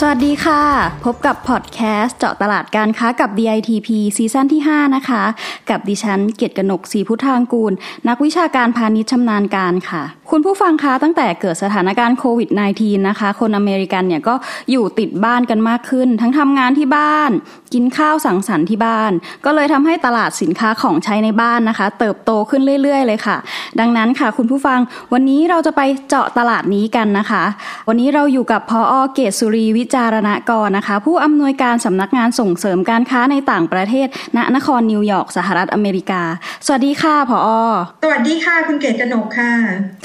[0.00, 0.62] สวัสดีค่ะ
[1.04, 5.22] พบกับพอดแคสต์เจาะตลาดการค้ากับ DITP ซีซั่นที่ 5 นะคะ
[5.70, 7.72] กับดิฉันเกียรติกนกศรีพุทธางกูล
[8.08, 14.34] นักวิชาการพาณิชย์ชำนาญการค่ะ คุณผู้ฟังคะตั้งแต่เกิดสถานการณ์โควิด -19 นะคะ คนอเมริกันเนี่ยก็
[14.70, 17.30] อยู่ติดบ้านกันมากขึ้น ทั้งทำงานที่บ้าน
[17.74, 19.12] กินข้าวสังสรรค์ที่บ้าน
[19.44, 23.36] ก็เลยทำให้ตลาดสินค้าของใช้ในบ้านนะคะ เติบโตขึ้นเรื่อย ๆ เลยค่ะ
[23.80, 24.78] ดังนั้นค่ะ คุณผู้ฟัง
[25.12, 27.44] วันนี้เราจะไปเจาะตลาดนี้กันนะคะ
[27.88, 36.22] วันนี้เราอยู่กับพออเกตสุรีวิจารณกรนะคะ ผู้อำนวยการสำนักงานส่งเสริมการค้าในต่างประเทศ ณนครนิวยอร์กสหรัฐอเมริกา
[36.66, 37.48] สวัสดีค่ะผอ.
[38.04, 39.52] สวัสดีค่ะ คุณเกศกนกค่ะ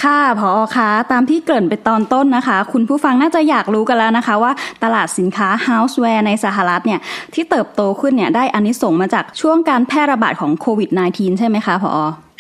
[0.04, 4.52] ค่ะผอ.คะตามที่เกริ่นไปตอนต้นนะคะ คุณผู้ฟังน่าจะอยากรู้กันแล้วนะคะว่า
[4.84, 7.00] ตลาดสินค้า Houseware ในสหรัฐเนี่ย
[7.34, 11.92] ที่เติบโตขึ้นเนี่ยได้อานิสงส์มาจากช่วงการแพร่ระบาดของโควิด -19 ใช่ไหมคะผอ.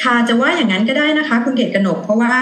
[0.03, 2.33] ค่ะจะว่าอย่างนั้นก็ได้นะคะ คุณเกศกนก เพราะว่า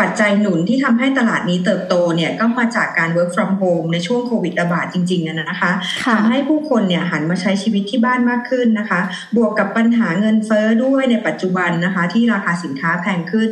[0.00, 5.72] ปัจจัยหนุนที่ทำให้ตลาดนี้เติบโตเนี่ยก็มาจากการ work from home ในช่วงโควิดระบาดจริงๆนะคะ
[6.14, 9.00] ทำให้ผู้คนเนี่ยหันมาใช้ชีวิตที่บ้านมากขึ้นนะคะ
[9.36, 13.50] บวกกับปัญหาเงินเฟ้อด้วยในปัจจุบันนะคะ ที่ราคาสินค้าแพงขึ้น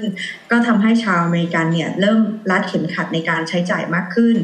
[0.50, 2.20] ก็ทำให้ชาวอเมริกันเนี่ยเริ่ม
[2.50, 4.36] รัดเข็มขัดในการใช้จ่ายมากขึ้น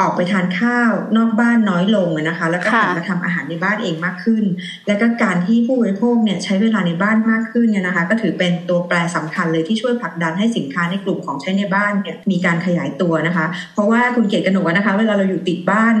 [0.00, 4.44] ออกไปทานข้าวนอกบ้านน้อยลงนะคะ แล้วก็หันมาทำอาหารในบ้านเองมากขึ้น
[4.86, 15.94] แล้วก็การที่ผู้บริโภคเนี่ยใช้เวลาในบ้านมากขึ้นเนี่ยนะคะ ก็ถือเป็นตัวแปรสำคัญเลยที่ช่วยผลักดันให้สินค้าในกลุ่มของใช้ในบ้านเนี่ยมีการขยายตัวนะคะ เพราะว่าคุณเกียรติกนกนะคะ เวลาเราอยู่ติดบ้าน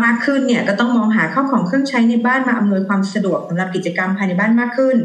[0.00, 4.96] มากขึ้นเนี่ยก็ต้องมองหาข้าวของเครื่องใช้ในบ้านมาอำนวยความสะดวกสำหรับกิจกรรมภายในบ้านมากขึ้น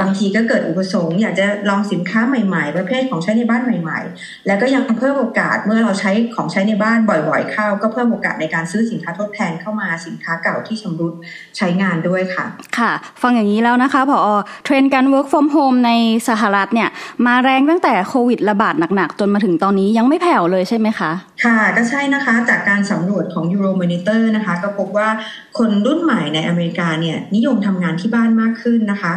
[0.00, 11.14] บางทีก็เกิดอุปสงค์อยากจะลองสินค้าใหม่ ๆ ประเภทของใช้ในบ้านใหม่ ๆ แล้วก็ยังเพิ่มโอกาสเมื่อเราใช้ของใช้ในบ้านบ่อย ๆ เข้าก็เพิ่มโอกาสในการซื้อสินค้าทดแทนเข้ามาสินค้าเก่าที่ชำรุด
[11.56, 12.44] ใช้งานด้วยค่ะ
[12.78, 12.92] ค่ะ
[13.22, 14.18] ฟังอย่างนี้แล้วนะคะพอ
[14.64, 15.92] เทรนด์การ work from home ใน
[16.28, 16.88] สหรัฐเนี่ย
[17.26, 21.10] มาแรงตั้งแต่โควิดระบาดหนักๆ จนมาถึงตอนนี้ยังไม่แผ่วเลยใช่ไหมคะ
[21.44, 25.08] ค่ะก็ใช่นะคะจากการสำรวจของ Euromonitor นะคะ ก็พบว่า
[25.58, 29.12] คนรุ่นใหม่ในอเมริกาเนี่ยนิยมทำงานที่บ้านมากขึ้นนะคะ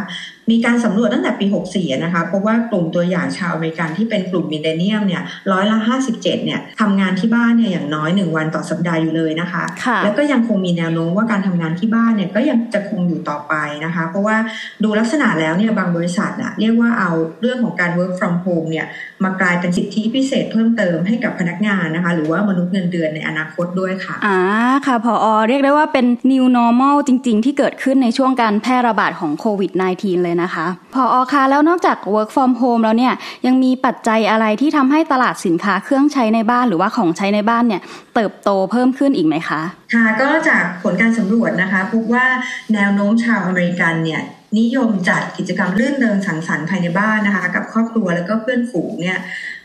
[0.50, 5.22] มีการสำรวจตั้งแต่ปี 64 นะคะพบว่ากลุ่มตัวอย่างชาวอเมริกันที่เป็นกลุ่ม millennial เนี่ย
[5.52, 13.54] ร้อยละ 57 เนี่ยทำงานที่บ้านเนี่ยอย่างน้อย 1 วันต่อสัปดาห์อยู่เลยนะคะคะแล้วก็ยังคงมีแนวโน้มว่าการทำงานที่บ้านเนี่ยก็ยังจะคงอยู่ต่อไป
[13.84, 14.36] นะคะ เพราะว่า
[14.84, 17.10] ดูลักษณะแล้วเนี่ยบางบริษัทอะเรียกว่าเอา
[17.40, 18.86] เรื่องของการ work from home เนี่ย
[19.24, 24.38] มากลายเป็นสิทธิพิเศษเพิ่มเติมให้กับพนักงานนะคะหรือว่ามนุษย์เงินเดือนในอนาคตด้วยค่ะอ่า
[24.86, 33.14] ค่ะพออเรียกได้ว่าเป็น new normal จริง ๆ ที่เกิดขึ้นในช่วงการแพร่ระบาดของโควิด -19 เลยนะคะพออคะแล้วนอกจาก work from home แล้วเนี่ย
[33.46, 37.82] ยังมีปัจจัยอะไรที่ทำให้ตลาดสินค้าเครื่องใช้ในบ้านหรือว่าของใช้ในบ้านเนี่ย
[38.14, 39.60] เติบโตเพิ่มขึ้นอีกไหมคะ
[39.94, 42.26] ค่ะก็จากผลการสำรวจนะคะพบว่า
[42.74, 44.22] แนวโน้มชาวอเมริกันเนี่ย
[44.58, 49.18] นิยมจัดกิจกรรมรื่นเริงสังสรรค์ภายในบ้านนะคะ กับครอบครัวแล้วก็เพื่อนฝูงเนี่ย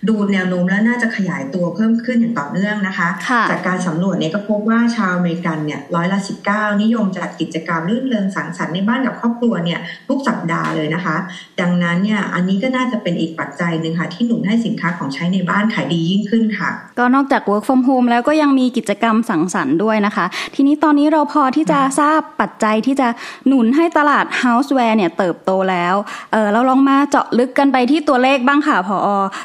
[0.09, 3.09] ดูแนวโน้มแล้วน่าจะขยายตัวเพิ่มขึ้นอย่างต่อเนื่องนะคะ
[3.50, 11.16] จากการสำรวจเนี่ยก็พบว่าชาวอเมริกันเนี่ยร้อยละสิบเก้านิยมจัดกิจกรรมรื่นเริงสังสรรค์ในบ้านกับครอบครัวเนี่ยทุกสัปดาห์เลยนะคะ
[11.61, 16.69] ดังนั้นเนี่ยอันนี้ก็น่าจะเป็นอีกปัจจัยหนึ่งค่ะที่หนุนให้สินค้าของใช้ในบ้านขายดียิ่งขึ้นค่ะ
[17.00, 20.25] ก็นอกจาก work from home แล้วก็ยังมีกิจกรรมสังสรรค์ด้วยนะคะ
[20.56, 23.07] ทีนี้ตอนนี้เราพอที่จะทราบปัจจัยที่จะ
[23.47, 25.95] หนุนให้ตลาด houseware เนี่ยเติบโตแล้ว
[26.31, 28.97] เออเราลองมาเจาะลึกกันไปที่ตัวเลขบ้างค่ะพอ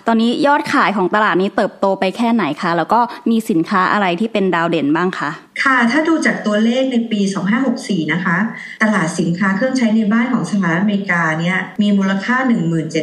[0.06, 5.30] ตอนนี้ยอดขายของตลาดนี้เติบโตไปแค่ไหนคะ แล้วก็มีสินค้าอะไรที่เป็นดาวเด่นบ้างคะ
[5.64, 7.20] ค่ะ ถ้าดูจากตัวเลขในปี
[7.66, 8.36] 2564 นะคะ
[8.82, 12.36] ตลาดสินค้าเครื่องใช้ในบ้านของสหรัฐอเมริกาเนี่ย มีมูลค่า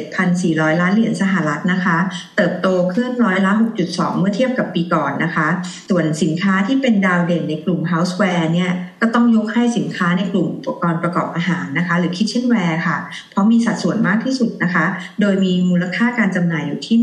[0.07, 1.97] 17,400 ล้านเหรียญสหรัฐนะคะ
[2.37, 3.51] เติบโตขึ้นร้อยละ
[3.85, 5.47] 6.2 เมื่อเทียบกับปีก่อนนะคะ
[5.89, 12.97] ส่วนสินค้าที่เป็นดาวเด่นในกลุ่ม Houseware เนี่ย ก็ต้องยกให้สินค้าในกลุ่มอุปกรณ์ประกอบอาหารนะคะ หรือ Kitchenware ค่ะ
[13.31, 14.85] เพราะมีสัดส่วนมากที่สุดนะคะ
[15.21, 16.97] โดยมีมูลค่าการจำหน่ายอยู่ที่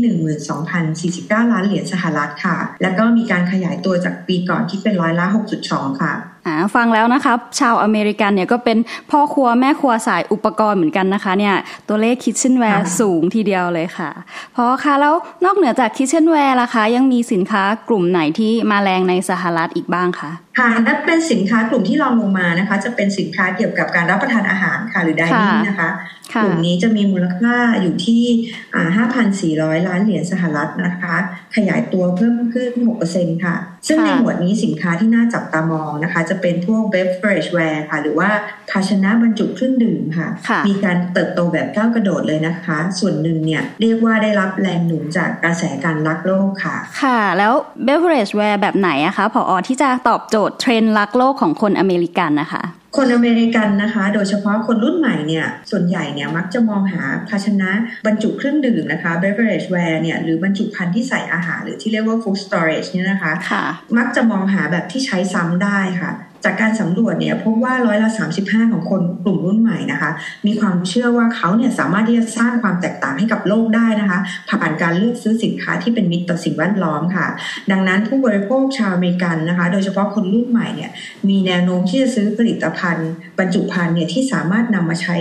[0.53, 6.34] 12,049 ล้านเหรียญสหรัฐค่ะ แล้วก็มีการขยายตัวจากปีก่อนที่เป็นร้อยละสุดสองค่ะ
[6.75, 8.77] ฟังแล้วนะคะชาวอเมริกันเนี่ยก็เป็น
[9.11, 11.55] พ่อครัวแม่ครัวสายอุปกรณ์เหมือนกันนะคะเนี่ย
[11.89, 14.09] ตัวเลข kitchenware สูงทีเดียวเลยค่ะ
[14.53, 15.13] เพราะค่ะแล้ว
[15.45, 25.89] นอกเหนือจาก kitchenware ล่ะคะ ยังมีสินค้ากลุ่มไหนที่มาแรงในสหรัฐอีกบ้างคะค่ะและเป็นสินค้ากลุ่มที่รองลงมานะคะ จะเป็นสินค้าเกี่ยวกับการรับประทานอาหารค่ะหรือ dining นะคะ
[26.43, 28.23] กลุ่มนี้จะมีมูลค่าอยู่ที่
[29.55, 31.15] 5,400 ล้านเหรียญสหรัฐนะคะ
[31.55, 32.71] ขยายตัวเพิ่มขึ้น
[33.09, 33.55] 6%ค่ะ
[33.87, 38.29] ซึ่งในหมวดนี้สินค้าที่น่าจับตามองนะคะจะเป็นพวก beverage ware ค่ะ หรือว่า
[38.71, 40.29] ภาชนะบรรจุเครื่องดื่มค่ะ
[40.67, 47.53] มีการเติบโตแบบก้าวกระโดดเลยนะคะ ส่วนหนึ่งเนี่ยเรียกว่าได้รับแรงหนุนจากกระแสการรักโลกค่ะ ค่ะ แล้ว
[47.87, 52.63] beverage ware แบบไหนอะคะผออที่จะตอบโจทย์เทรนด์รักโลกของคนอเมริกันนะคะ
[52.95, 57.71] คนอเมริกันนะคะ โดยเฉพาะคนรุ่นใหม่เนี่ยส่วนใหญ่เนี่ยมักจะมองหาภาชนะ
[58.05, 63.31] บรรจุเครื่องดื่มนะคะ beverage ware เนี่ยหรือบรรจุภัณฑ์ที่ใส่อาหาร หรือที่เรียกว่า food storage เนี่ยนะคะ
[63.97, 66.11] มักจะมองหาแบบที่ใช้ซ้ำได้ค่ะ
[66.45, 68.09] จากการสำรวจเนี่ยพบว่าร้อยละ
[68.41, 70.11] 35 ของคนกลุ่มรุ่นใหม่นะคะ
[70.45, 74.19] มีความเชื่อว่าเขาเนี่ยสามารถที่จะสร้างความแตกต่างให้กับโลกได้นะคะ
[74.49, 77.27] ผ่านการเลือกซื้อสินค้าที่เป็นมิตรต่อสิ่งแวดล้อมค่ะ
[77.71, 80.91] ดังนั้นผู้บริโภคชาวอเมริกันนะคะ โดยเฉพาะคนรุ่นใหม่เนี่ย
[81.29, 83.09] มีแนวโน้มที่จะซื้อผลิตภัณฑ์
[83.39, 85.15] บรรจุภัณฑ์เนี่ยที่สามารถนำมาใช้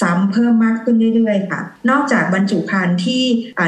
[0.00, 1.60] ซ้ำเพิ่มมากขึ้นเรื่อยๆค่ะ
[1.90, 3.22] นอกจากบรรจุภัณฑ์ที่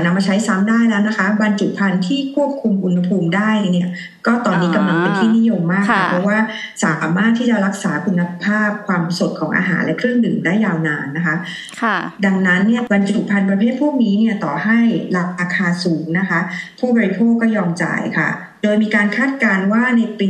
[0.05, 3.88] นำมาใช้ซ้ำได้แล้วนะคะ บรรจุภัณฑ์ที่ควบคุมอุณหภูมิได้เนี่ย
[4.26, 6.38] ก็ตอนนี้กำลังเป็นที่นิยมมากค่ะเพราะว่า
[6.82, 11.37] สามารถที่จะรักษาคุณภาพความสดของอาหารและเครื่องดื่มได้ยาวนานนะคะ
[11.83, 14.79] ค่ะดังนั้นเนี่ยบรรจุภัณฑ์ประเภทพวกนี้เนี่ยต่อให้
[15.17, 16.41] ราคาสูงนะคะ
[16.79, 18.31] ผู้บริโภคก็ยอมจ่ายค่ะ
[18.63, 20.29] โดยมีการคาดการณ์ว่าในปี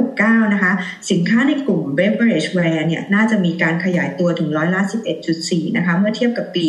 [0.00, 0.72] 2569 นะคะ
[1.10, 4.80] สินค้าในกลุ่ม beverage ware เนี่ย น่าจะมีการขยายตัวถึงร้อยละ
[5.28, 6.66] 11.4 นะคะ เมื่อเทียบกับปี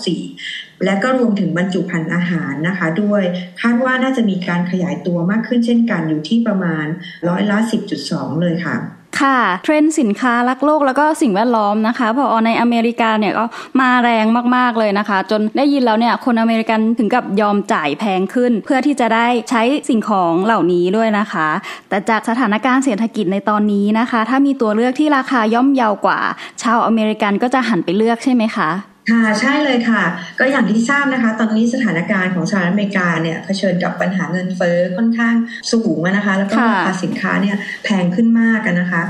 [0.00, 3.22] 2564 และก็รวมถึงบรรจุภัณฑ์อาหารนะคะ ด้วย
[3.60, 6.86] คาดว่าน่าจะมีการขยายตัวมากขึ้นเช่นกันอยู่ที่ประมาณ
[7.28, 7.58] ร้อยละ
[8.00, 8.76] 10.2 เลยค่ะ
[9.20, 13.44] ค่ะเทรนด์สินค้ารักโลกแล้วก็สิ่งแวดล้อมนะคะพอในอเมริกาเนี่ยก็
[13.80, 14.24] มาแรง
[14.56, 21.48] มากๆเลยนะคะ จนได้ยินแล้วเนี่ยคนอเมริกันถึงกับยอมจ่ายแพงขึ้น เพื่อที่จะได้ใช้สิ่งของเหล่านี้ด้วยนะคะ
[21.88, 26.20] แต่จากสถานการณ์เศรษฐกิจในตอนนี้นะคะ ถ้ามีตัวเลือกที่ราคาย่อมเยาวกว่า
[26.62, 28.70] ชาวอเมริกันก็จะหันไปเลือกใช่ไหมคะ
[29.10, 30.02] ค่ะใช่เลยค่ะ
[30.38, 35.34] ก็อย่างที่ทราบนะคะ ตอนนี้สถานการณ์ของสหรัฐอเมริกาเนี่ยเผชิญกับปัญหาเงินเฟ้อค่อนข้าง
[35.72, 39.02] สูงนะคะ แล้วก็ราคาสินค้าเนี่ยแพงขึ้นมากนะคะ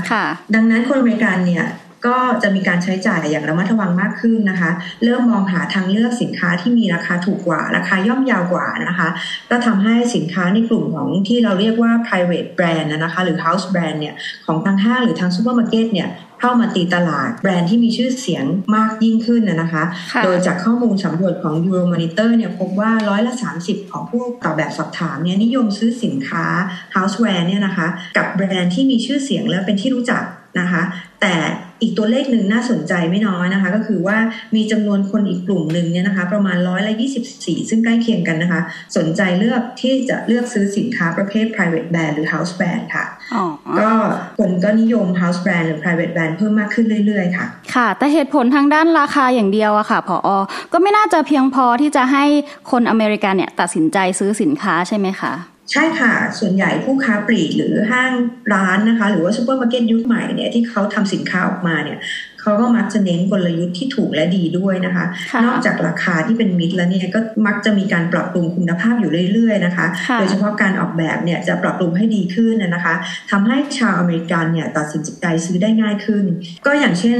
[0.55, 1.65] ดังนั้นคนอเมริกันเนี่ย
[2.07, 4.71] ก็จะมีการใช้จ่ายอย่างระมัดระวังมากขึ้นนะคะ
[5.03, 9.09] เริ่มมองหาทางเลือกสินค้าที่มีราคาถูกกว่า ราคาย่อมยาวกว่านะคะ
[9.49, 14.15] ก็ทำให้สินค้าในกลุ่มของที่เราเรียกว่า private brand นะคะ หรือ house brand เนี่ย
[14.45, 18.45] ของทางห้างหรือทางซูเปอร์มาร์เก็ตเนี่ย เข้ามาตีตลาด แบรนด์ที่มีชื่อเสียง
[18.75, 19.83] มากยิ่งขึ้นนะคะ
[20.23, 26.45] โดยจากข้อมูลสำรวจของ Euromonitor เนี่ยพบว่าร้อยละ 30 ของผู้ตอบแบบสอบถามเนี่ยนิยมซื้อสินค้า
[26.95, 27.87] houseware เนี่ยนะคะ
[28.17, 30.23] กับแบรนด์ที่มีชื่อเสียงและเป็นที่รู้จัก
[30.59, 30.81] นะคะ
[31.21, 31.33] แต่
[31.81, 34.17] อีกตัวเลขหนึ่งน่าสนใจไม่น้อยนะคะ ก็คือว่า
[34.55, 38.61] มีจำนวนคนอีกกลุ่มหนึ่งเนี่ยนะคะ ประมาณร้อยละยี่สิบสี่ซึ่งใกล้เคียงกันนะคะ
[38.97, 43.05] สนใจเลือกที่จะเลือกซื้อสินค้าประเภท private brand หรือ house brand ค่ะ
[43.79, 43.89] ก็
[44.39, 47.45] คนก็นิยม house brand หรือ private brand เพิ่มมากขึ้นเรื่อยๆค่ะ
[47.75, 50.29] ค่ะ แต่เหตุผลทางด้านราคาอย่างเดียวอะค่ะผอ.
[50.73, 52.25] ก็ไม่น่าจะเพียงพอที่จะให้
[52.71, 55.33] คนอเมริกันเนี่ยตัดสินใจซื้อสินค้าใช่ไหมคะ
[55.71, 58.11] ใช่ค่ะ ส่วนใหญ่ผู้ค้าปลีกหรือห้าง
[58.53, 61.99] ร้านนะคะ หรือว่าซูเปอร์มาร์เก็ตยุคใหม่เนี่ยที่เขาทำสินค้าออกมาเนี่ย
[62.47, 65.05] เขาก็มักจะเน้นกลยุทธ์ที่ถูกและดีด้วยนะคะ
[65.45, 69.85] นอกจากราคาที่เป็นมิตรแล้วเนี่ยก็มักจะมีการปรับปรุงคุณภาพอยู่เรื่อยๆนะคะ
[70.19, 72.93] โดยเฉพาะการออกแบบเนี่ยจะปรับปรุงให้ดีขึ้นนะคะ
[73.31, 76.25] ทำให้ชาวอเมริกันเนี่ยตัดสินใจซื้อได้ง่ายขึ้น
[76.65, 77.19] ก็อย่างเช่น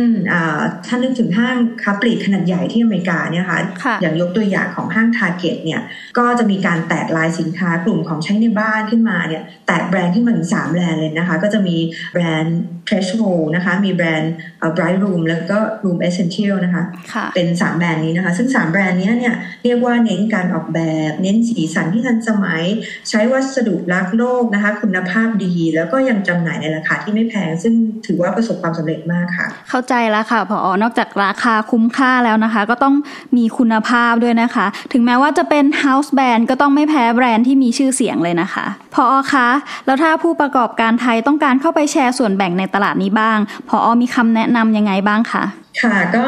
[0.86, 3.60] ถ้านึกถึงห้างค้าปลีกขนาดใหญ่ที่อเมริกาเนี่ยค่ะ
[4.02, 5.82] อย่างยกตัวอย่างของห้าง Target เนี่ย
[6.18, 11.78] ก็จะมีการแตกไลน์สินค้ากลุ่มของใช้ในบ้านขึ้นมาเนี่ยแตกแบรนด์ขึ้นมาถึงสามแบรนด์เลยนะคะ ก็จะมี
[12.14, 14.34] แบรนด์ Threshold นะคะ มีแบรนด์
[14.76, 20.80] Bright Room แล้วก็ Room Essentials นะคะคะเป็น 3 แบรนด์นี้นะคะ ซึ่ง 3 แบรนด์นี้เนี่ยเรียกว่าเน้นการออกแบ
[21.10, 22.64] บ เน้นสีสันที่ทันสมัย
[23.10, 27.74] ใช้วัสดุรักโลกนะคะ คุณภาพดี แล้วก็ยังจำหน่ายในราคาที่ไม่แพง ซึ่ง
[28.08, 32.96] ถือว่าประสบความสำเร็จมากค่ะ เข้าใจแล้วค่ะพออนอกจากราคาคุ้มค่าแล้วนะคะ ก็ต้อง
[33.38, 38.66] มีคุณภาพด้วยนะคะ ถึงแม้ว่าจะเป็น House Brand ก็ต้องไม่แพ้แบรนด์ที่มีชื่อเสียงเลยนะคะ
[38.96, 39.50] พออคะ
[39.86, 43.38] แล้วถ้าผู้ประกอบการไทยต้องการเข้าไปแชร์ส่วนแบ่งในตลาดนี้บ้าง
[43.70, 45.44] พออมีคำแนะนำยังไงบ้างคะ
[45.82, 46.26] ค่ะก็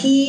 [0.00, 0.22] ที่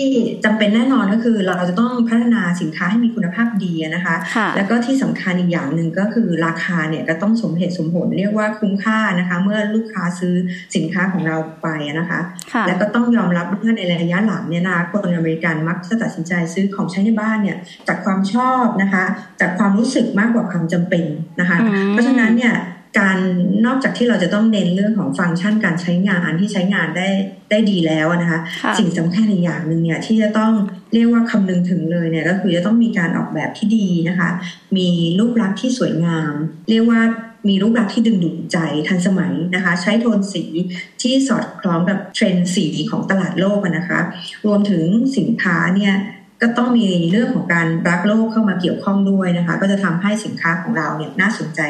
[0.45, 10.35] จำเป็นแน่นอนก็คือเราจะต้องพัฒนาสินค้าให้มีคุณภาพดีนะคะคะแล้วก็ที่สำคัญอีกอย่างหนึ่งก็คือราคาเนี่ยก็ต้องสมเหตุสมผลเรียกว่าคุ้มค่านะคะ เมื่อลูกค้าซื้อ
[10.75, 11.67] สินค้าของเราไป
[11.99, 12.19] นะคะ
[12.53, 19.03] คะแล้วก็ต้องยอมรับว่าในระยะหลังเนี่ยนะคนอเมริกันมักจะตัดสินใจซื้อของใช้ในบ้านเนี่ยจากความชอบนะคะ
[19.41, 21.05] จากความรู้สึกมากกว่าความจำเป็น
[21.39, 21.57] นะคะ
[21.89, 22.55] เพราะฉะนั้นเนี่ย
[22.97, 23.17] การ
[23.65, 27.09] นอกจากที่เราจะต้องเน้นเรื่องของฟังก์ชันการใช้งานที่ใช้งานได้
[27.49, 28.39] ได้ดีแล้วนะคะ
[28.79, 30.51] สิ่งสำคัญอีกอย่างหนึ่งเนี่ยที่จะต้อง
[30.93, 34.29] เรียกว่าคำนึงถึงเลยเนี่ยก็คือจะต้องมีการออกแบบที่ดีนะคะ
[34.77, 36.33] มีรูปลักษณ์ที่สวยงาม
[36.69, 37.01] เรียกว่า
[37.49, 40.43] มีรูปลักษณ์ที่ดึงดูดใจทันสมัยนะคะ ใช้โทนสี
[41.01, 43.99] ที่สอดคล้องกับเทรนด์สีของตลาดโลกนะคะ
[44.45, 44.83] รวมถึง
[45.17, 45.93] สินค้าเนี่ย
[46.41, 51.61] ก็ต้องมีเรื่องของการรักโลกเข้ามาเกี่ยวข้องด้วยนะคะ ก็จะทำให้สินค้าของเราเนี่ยน่าสนใจ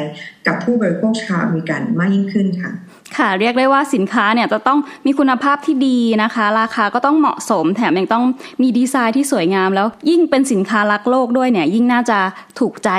[0.48, 2.72] กับผู้บริโภคชาวอเมริกันมากยิ่งขึ้นค่ะ
[3.18, 8.24] ค่ะเรียกได้ว่าสินค้าเนี่ยจะต้องมีคุณภาพที่ดีนะคะ ราคาก็ต้องเหมาะสม แถมยังต้อง
[8.62, 12.20] มีดีไซน์ที่สวยงาม แล้วยิ่งเป็นสินค้ารักโลกด้วยเนี่ยยิ่งน่าจะ
[12.60, 12.90] ถูกใจ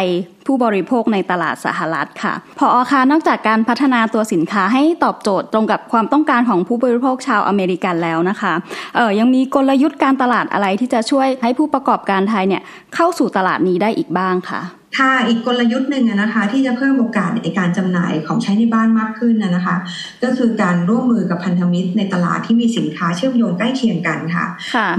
[0.46, 8.52] ผู้บริโภคในตลาดสหรัฐค่ะ ผอ.คะนอกจากการพัฒนาตัวสินค้าให้ตอบโจทย์ตรงกับความต้องการของผู้บริโภคชาวอเมริกันแล้วนะคะ
[8.96, 12.62] เออยังมีกลยุทธ์การตลาดอะไรที่จะช่วยให้ผู้ประกอบการไทยเนี่ย
[12.94, 14.60] เข้าสู่ตลาดนี้ได้อีกบ้างค่ะ
[14.98, 19.76] ค่ะอีกกลยุทธ์หนึ่งนะคะที่จะเพิ่มโอกาสในการจำหน่ายของใช้ในบ้านมากขึ้นนะคะ
[20.22, 24.46] ก็คือการร่วมมือกับพันธมิตรในตลาดที่มีสินค้าเชื่อมโยงใกล้เคียงกันค่ะ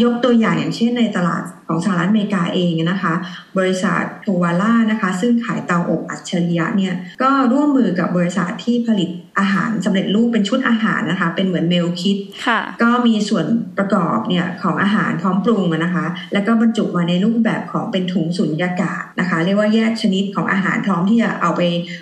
[0.04, 1.42] ยกตัวอย่างอย่างเช่นในตลาด
[1.72, 3.14] ของสหรัฐอเมริกาเองนะคะ
[3.58, 9.10] บริษัทโทวาล่านะคะ ซึ่งขายเตาอบอัจฉริยะเนี่ยก็ร่วมมือกับบริษัทที่ผลิต
[9.40, 12.18] อาหารสำเร็จรูปเป็นชุดอาหารนะคะ เป็นเหมือนเมลคิด
[12.84, 13.46] ก็มีส่วน
[13.78, 21.62] ประกอบเนี่ยของอาหารพร้อมปรุงนะคะ แล้วก็บรรจุมาในรูปแบบของเป็นถุงสุญญากาศนะคะ เรียกว่าแยกชนิดของอาหารพร้อมที่จะเอาไป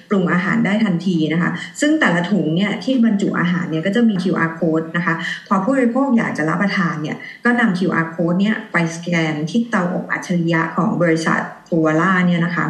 [0.10, 1.50] ปรุงอาหารได้ทันทีนะคะ
[1.82, 5.16] ซึ่งแต่ละถุงเนี่ยที่บรรจุอาหารเนี่ยก็จะมี QR code นะคะ
[5.48, 11.40] พอผู้บริโภคอยากจะรับประทานเนี่ยก็นำ QR code เนี่ยไปสแกนที่เตาอบอัจฉริยะของบริษัท
[11.70, 12.66] ทัวล่าเนี่ยนะคะ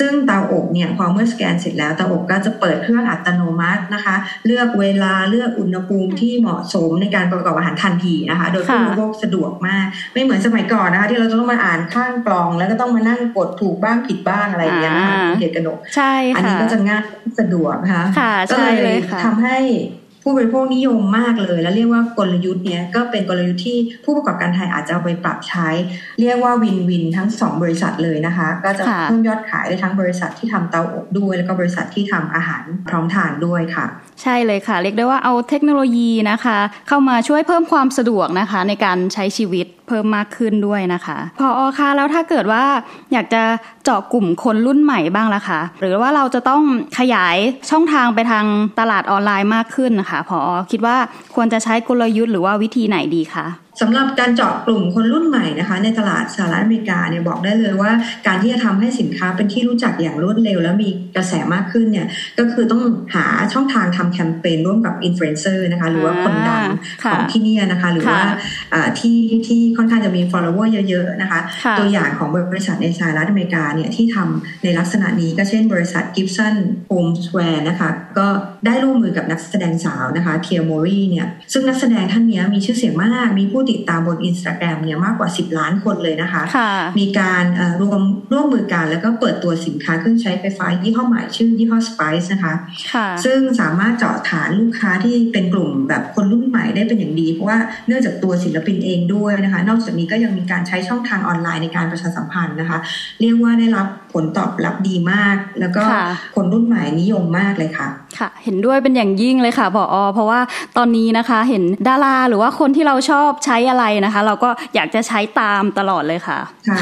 [0.00, 17.02] ซึ่งเตาอบเนี่ยพอเมื่อสแกนเสร็จแล้วเตาอบก็จะเปิดเครื่องอัตโนมัตินะคะ เลือกเวลาเลือกอุณหภูมิที่เหมาะสมในการประกอบอาหารทันทีนะคะ โดยผู้บริโภคสะดวกมาก ไม่เหมือนสมัยก่อนนะคะ ที่เราต้องมาอ่านข้างกล่อง แล้วก็ต้องมานั่งกดถูกบ้างผิดบ้างอะไรอย่างเงี้ยนะคะเด็กกระหนกใช่ค่ะอันนี้ก็จะง่าย
[17.38, 18.04] สะดวกนะคะ
[18.50, 19.58] ก็เลยทำให้
[20.28, 25.68] ผู้บริโภคนิยมมากเลย แล้วเรียกว่ากลยุทธ์เนี้ยก็เป็นกลยุทธ์ที่ผู้ประกอบการไทยอาจจะเอาไปปรับใช้
[26.20, 33.86] เรียกว่าวินวินทั้งสองบริษัทเลยนะคะ ก็จะเพิ่มยอดขายได้ทั้งบริษัทที่ทำเตาอบด้วย แล้วก็บริษัทที่ทำอาหารพร้อมทานด้วยค่ะ
[34.22, 42.64] ใช่เลยค่ะ เรียกได้ว่าเอาเทคโนโลยีนะคะ เข้ามาช่วยเพิ่มความสะดวกนะคะ ในการใช้ชีวิตเพิ่มมากขึ้นด้วยนะคะ พออคะแล้วถ้าเกิดว่า
[43.12, 43.42] อยากจะ
[43.84, 46.62] เจาะกลุ่มคนรุ่นใหม่บ้างล่ะคะหรือว่าเราจะต้อง
[46.98, 47.36] ขยาย
[47.70, 48.44] ช่องทางไปทาง
[48.80, 50.96] ตลาดออนไลน์มากขึ้นนะคะพออคิดว่า
[51.34, 53.46] ควรจะใช้กลยุทธ์หรือว่าวิธีไหนดีคะ
[53.80, 57.90] สำหรับการเจาะกลุ่มคนรุ่นใหม่นะคะในตลาดสหรัฐอเมริกาเนี่ยบอกได้เลยว่า
[58.26, 62.06] การที่จะทำให้สินค้าเป็นที่รู้จักอย่างรวดเร็ว แล้วมีกระแสมากขึ้นเนี่ย
[62.38, 62.82] ก็คือต้อง
[63.14, 66.62] หาช่องทางทำแคมเปญร่วมกับอินฟลูเอนเซอร์นะคะหรือว่าคนดัง
[67.12, 68.22] ของที่นี่นะคะหรือว่า
[68.98, 71.40] ที่ที่ค่อนข้างจะมี follower เยอะๆนะคะ
[71.78, 76.54] ตัวอย่างของบริษัทในสหรัฐอเมริกาเนี่ยที่ทำในลักษณะนี้ก็เช่น บริษัท Gibson
[76.90, 78.26] Homewares นะคะก็
[78.66, 86.42] ได้ร่วมมือกับนักแสดงสาวนะคะ Tia Mowry เนี่ยซึ่งนักแสดงท่านนี้มีชื่อเสียงมากมีผู้ติดตามบนอินสตาแกรมเนี่ยมากกว่า 10 ล้านคนเลยนะคะ
[86.98, 87.44] มีการ
[87.82, 88.00] รวม
[88.32, 92.54] ร่วมมือกันแล้วก็เปิดตัวสินค้าเครื่องใช้ไฟฟ้ายี่ห้อใหม่ชื่อยี่ห้อ Spice นะคะ
[93.24, 102.78] ซึ่งสามารถเจาะฐานลูกค้าที่เป็นกลุ่มแบบคนรุ่นใหม่ได้เป็นอย่างดี เพราะว่าเนื่องจากตัวศิลปินเองด้วยนะคะ นอกจากนี้ก็ยังมีการใช้ช่องทางออนไลน์ในการประชาสัมพันธ์นะคะ
[103.20, 105.82] เรียกว่าได้รับผลตอบรับดีมาก แล้วก็
[106.34, 110.40] คนรุ่นใหม่นิยมมากเลยค่ะ ค่ะ เห็นด้วยเป็นอย่างยิ่งเลยค่ะผอเพราะว่า
[110.76, 116.78] ตอนนี้นะคะ เห็นดาราหรือว่าคนที่เราชอบใช้อะไรนะคะ เราก็อยากจะใช้ตามตลอดเลยค่ะค่ะ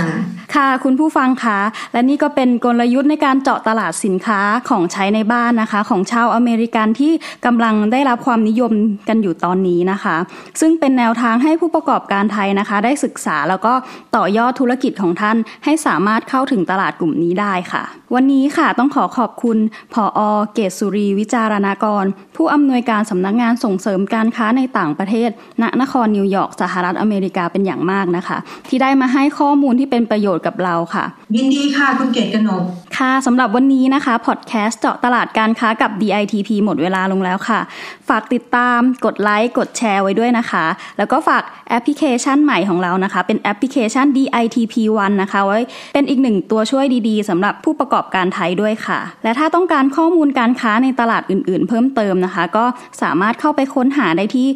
[0.54, 1.59] ค่ะคุณผู้ฟังคะ
[1.93, 7.12] และนี่ก็เป็นกลยุทธ์ในการเจาะตลาดสินค้าของใช้ในบ้านนะคะ ของชาวอเมริกันที่
[7.47, 8.73] กำลังได้รับความนิยม
[9.09, 10.16] กันอยู่ตอนนี้นะคะ
[10.61, 13.73] ซึ่งเป็นแนวทางให้ผู้ประกอบการไทยนะคะ ได้ศึกษาแล้วก็
[14.16, 17.83] ต่อยอดธุรกิจของท่าน ให้สามารถเข้าถึงตลาดกลุ่มนี้ได้ค่ะ
[18.14, 19.59] วันนี้ค่ะต้องขอขอบคุณ
[19.95, 20.21] ผออ
[20.54, 22.04] เกษสุรีวิจารณากร
[22.37, 25.31] ผู้อำนวยการสำนักงานส่งเสริมการค้าในต่างประเทศ
[25.62, 31.04] ณนครนิวยอร์กสหรัฐอเมริกาเป็นอย่างมากนะคะ ที่ได้มาให้ข้อมูลที่เป็นประโยชน์กับเราค่ะ
[31.37, 32.62] ยินดีค่ะ คุณเกศกนก
[32.99, 37.61] ค่ะสำหรับวันนี้นะคะพอดแคสต์เจาะตลาดการค้ากับ DITP หมดเวลาลงแล้วค่ะ
[38.09, 40.64] ฝากติดตามกดไลค์กดแชร์ไว้ด้วยนะคะ
[40.99, 45.59] แล้วก็ฝากแอปพลิเคชันใหม่ของเรานะคะ เป็นแอปพลิเคชัน DITP One นะคะไว้
[45.94, 52.64] เป็นอีกหนึ่งตัวช่วยดีๆสำหรับผู้ประกอบการไทยด้วยค่ะ และถ้าต้องการข้อมูลการค้าในตลาดอื่นๆ เพิ่มเติมนะคะ ก็
[53.02, 54.49] สามารถเข้าไปค้นหาได้ที่